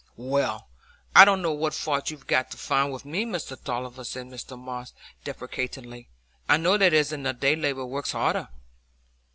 [0.17, 0.67] "Well,
[1.15, 4.57] I don't know what fault you've got to find wi' me, Mr Tulliver," said Mr
[4.57, 4.93] Moss,
[5.23, 6.09] deprecatingly;
[6.49, 8.49] "I know there isn't a day labourer works harder."